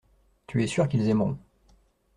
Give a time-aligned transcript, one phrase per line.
[0.47, 1.37] Tu es sûr qu’ils aimeront.